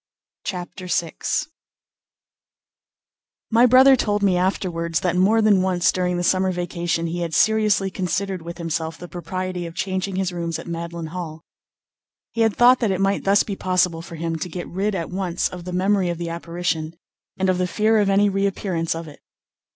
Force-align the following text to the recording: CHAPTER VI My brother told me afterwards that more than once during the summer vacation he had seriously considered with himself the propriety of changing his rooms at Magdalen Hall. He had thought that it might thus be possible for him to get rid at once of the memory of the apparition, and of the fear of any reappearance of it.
CHAPTER 0.45 0.87
VI 0.87 1.13
My 3.51 3.67
brother 3.67 3.95
told 3.95 4.23
me 4.23 4.35
afterwards 4.35 5.01
that 5.01 5.15
more 5.15 5.43
than 5.43 5.61
once 5.61 5.91
during 5.91 6.17
the 6.17 6.23
summer 6.23 6.51
vacation 6.51 7.05
he 7.05 7.19
had 7.19 7.35
seriously 7.35 7.91
considered 7.91 8.41
with 8.41 8.57
himself 8.57 8.97
the 8.97 9.07
propriety 9.07 9.67
of 9.67 9.75
changing 9.75 10.15
his 10.15 10.33
rooms 10.33 10.57
at 10.57 10.65
Magdalen 10.65 11.09
Hall. 11.13 11.43
He 12.31 12.41
had 12.41 12.55
thought 12.55 12.79
that 12.79 12.89
it 12.89 12.99
might 12.99 13.25
thus 13.25 13.43
be 13.43 13.55
possible 13.55 14.01
for 14.01 14.15
him 14.15 14.37
to 14.37 14.49
get 14.49 14.67
rid 14.67 14.95
at 14.95 15.11
once 15.11 15.47
of 15.47 15.65
the 15.65 15.71
memory 15.71 16.09
of 16.09 16.17
the 16.17 16.29
apparition, 16.31 16.97
and 17.37 17.47
of 17.47 17.59
the 17.59 17.67
fear 17.67 17.99
of 17.99 18.09
any 18.09 18.27
reappearance 18.27 18.95
of 18.95 19.07
it. 19.07 19.19